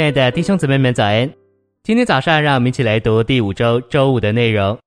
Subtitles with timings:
[0.00, 1.30] 亲爱的弟兄姊妹们，早安！
[1.82, 4.78] 今天早上，让我们一起来读第五周周五的内容。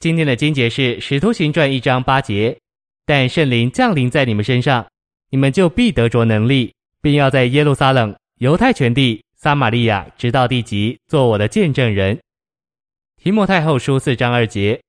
[0.00, 2.56] 今天的经节是《使徒行传》一章八节
[3.04, 4.86] ：“但圣灵降临在你们身上，
[5.28, 12.18] 你们就必得着能力，并要在耶路撒冷、犹太全地、撒玛利亚，直到地极，做我的见证人。”
[13.22, 14.80] 提摩太后书四章二节：“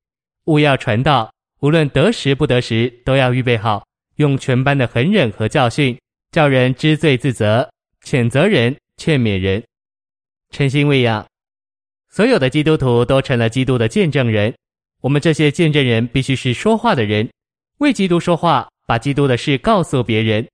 [0.48, 3.86] 务要传道，无论得时不得时，都要预备好，
[4.16, 6.00] 用全班的恒忍和教训，
[6.32, 7.70] 叫人知罪自责，
[8.06, 9.64] 谴责人。”劝勉人，
[10.52, 11.26] 诚心喂养，
[12.10, 14.54] 所有的基督徒都成了基督的见证人。
[15.02, 17.30] 我们这些见证人必须是说话的人，
[17.78, 20.48] 为基督说话，把基督的事告诉别人。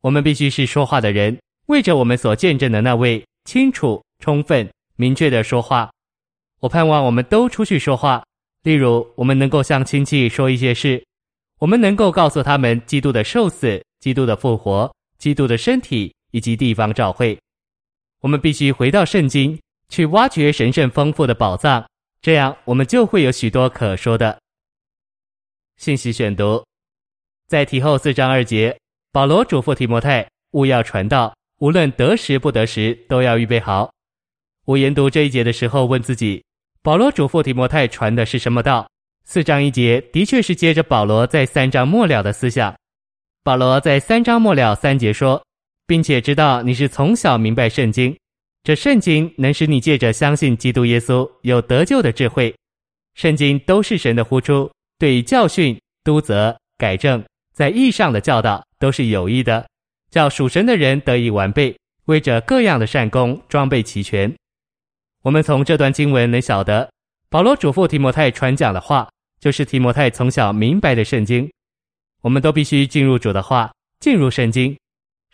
[0.00, 5.90] 我们必须是说话的人，为着我们所见证的那位，清楚、充分、明确的说话。
[6.58, 8.24] 我盼望我们都出去说话。
[8.62, 11.04] 例如，我们能够向亲戚说一些事，
[11.58, 17.38] 我们能够告诉他们基督的受死、基督的复活、基督的身体以及地方教会。
[18.22, 21.84] 我们必须回到圣经，去挖掘神圣丰富的宝藏，
[22.20, 24.38] 这样我们就会有许多可说的。
[25.76, 26.64] 信息选读，
[27.48, 28.78] 在提后四章二节，
[29.10, 33.92] 保罗嘱咐提摩太，勿要传道，无论得时不得时，都要预备好。
[34.66, 36.44] 我研读这一节的时候，问自己：
[36.80, 38.88] 保罗嘱咐提摩太传的是什么道？
[39.24, 42.72] 四章一节的确是接着保罗在三章末了的思想。
[43.42, 45.42] 保罗在三章末了三节说。
[45.92, 48.16] 并且知道你是从小明白圣经，
[48.64, 52.54] 这圣经能使你借着相信基督耶稣有得救的智慧。
[53.14, 59.68] 圣经都是神的呼出，对教训、督责、改正，在义上的教导都是有益的，
[60.10, 61.76] 叫属神的人得以完备，
[62.06, 64.34] 为着各样的善工装备齐全。
[65.20, 66.90] 我们从这段经文能晓得，
[67.28, 69.06] 保罗嘱咐提摩太传讲的话，
[69.38, 71.52] 就是提摩太从小明白的圣经。
[72.22, 73.70] 我们都必须进入主的话，
[74.00, 74.74] 进入圣经。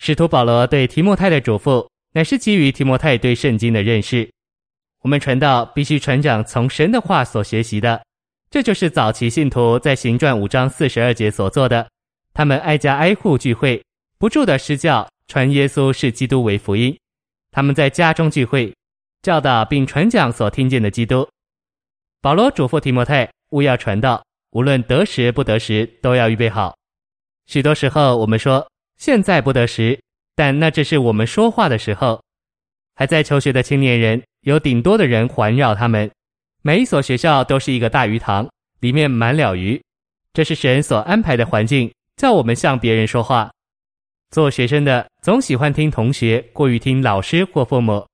[0.00, 4.30] 使徒保罗对提摩太的嘱咐，乃是基于提摩太对圣经的认识。
[5.02, 8.00] 我们传道必须传讲从神的话所学习的，
[8.48, 11.86] 这就是早期信徒在行传五章四十二节所做的。
[12.32, 13.82] 他们挨家挨户聚会，
[14.18, 16.96] 不住的施教，传耶稣是基督为福音。
[17.50, 18.72] 他们在家中聚会，
[19.22, 21.28] 教导并传讲所听见的基督。
[22.22, 26.76] 保罗嘱咐提摩太，务要传道，无论得时不得时，都要预备好。
[27.46, 28.64] 许多时候，我们说。
[28.98, 29.98] 现在不得时，
[30.34, 32.20] 但那只是我们说话的时候。
[32.96, 36.10] 还在求学的青年人，有顶多的人环绕他们。
[36.62, 38.48] 每一所学校都是一个大鱼塘，
[38.80, 39.80] 里面满了鱼。
[40.32, 43.48] 这是神所安排的环境，叫我们向别人说话。
[44.30, 48.04] 做学生的总喜欢听同学，过于听老师或父母。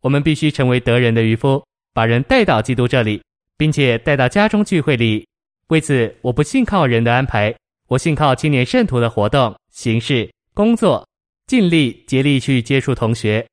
[0.00, 1.62] 我们必须成为得人的渔夫，
[1.92, 3.22] 把人带到基督这里，
[3.58, 5.26] 并且带到家中聚会里。
[5.68, 7.54] 为此，我不信靠人的安排。
[7.88, 11.04] 我信靠青年圣徒的活动、形式、工作，
[11.48, 13.44] 尽力竭力去接触同学。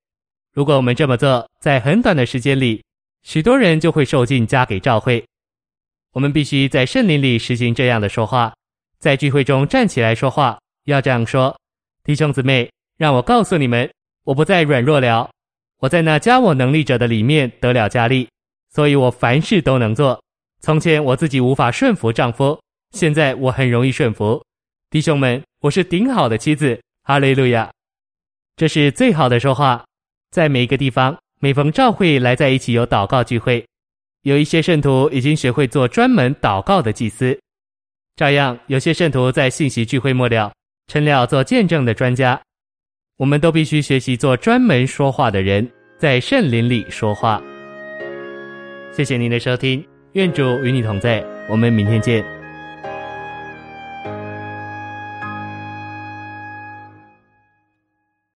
[0.53, 2.83] 如果我们这么做，在很短的时间里，
[3.23, 5.25] 许多人就会受尽加给教会。
[6.13, 8.53] 我们必须在圣灵里实行这样的说话，
[8.99, 11.57] 在聚会中站起来说话，要这样说：
[12.03, 13.91] 弟兄姊妹，让我告诉你们，
[14.25, 15.27] 我不再软弱了，
[15.79, 18.29] 我在那加我能力者的里面得了加力，
[18.69, 20.21] 所以我凡事都能做。
[20.59, 22.61] 从前我自己无法顺服丈夫。
[22.91, 24.43] 现在我很容易顺服，
[24.89, 27.71] 弟兄们，我是顶好的妻子，哈利路亚！
[28.55, 29.85] 这是最好的说话。
[30.31, 33.63] 在每一个地方，每逢召会来在一起有祷告聚会，
[34.23, 37.39] 有一些圣徒已经学会做专门祷告的祭司。
[38.15, 40.51] 照样，有些圣徒在信息聚会末了
[40.87, 42.41] 成了做见证的专家。
[43.17, 45.69] 我们都必须学习做专门说话的人，
[45.99, 47.39] 在圣灵里说话。
[48.91, 52.40] 谢谢您的收听，愿主与你同在，我们明天见。